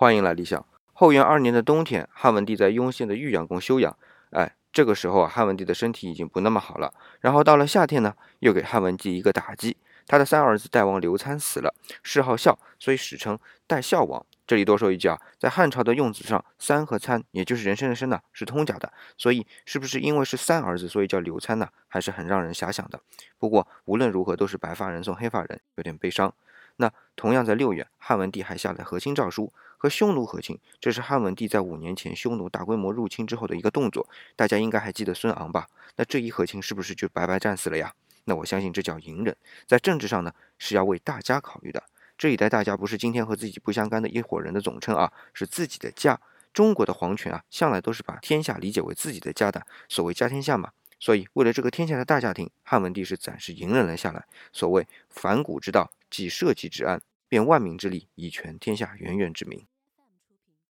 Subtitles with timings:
[0.00, 0.64] 欢迎来理想。
[0.94, 3.94] 后元二年的冬天，汉文帝在雍县的玉阳宫休养。
[4.30, 6.94] 哎，这个时候啊，汉文帝的身体已经不那么好了。
[7.20, 9.76] 然后到了夏天呢，又给汉文帝一个打击，
[10.06, 14.24] 他的三儿子代王刘参死了，谥号孝，所以史称代孝王。
[14.46, 18.90] 这里多说一句啊，在汉朝的用字上，三和参，也就是人参的参呢，是通假的。
[19.18, 21.68] 所以是不是因为是三儿子，所以叫刘参呢？
[21.88, 22.98] 还是很让人遐想的。
[23.36, 26.32] 不过无论如何，都是白发人送黑发人，有点悲伤。
[27.20, 30.58] 同样在六月，汉文帝还下了和亲诏书，和匈奴和亲。
[30.80, 34.08] 这是汉文帝在五年前匈奴大规模入侵之后的一个动作。
[34.34, 35.68] 大家应该还记得孙昂吧？
[35.96, 37.92] 那这一和亲是不是就白白战死了呀？
[38.24, 41.82] 那我相信这叫隐忍，在政治上呢是要为大家考虑的。
[42.16, 46.18] 这一代大家不是今天和自己不相干的一伙人的总称啊，是自己的家。
[46.54, 50.70] 中国的皇权啊，向来都是把天下理解为自己的家的，所谓家天下嘛。
[50.98, 54.24] 所以为了这个天下的大家庭，汉文帝是暂时隐忍了下来。
[54.54, 55.90] 所谓反古之道。
[56.10, 57.00] 即社稷之安，
[57.30, 59.64] 变万民之力，以全天下源源之民。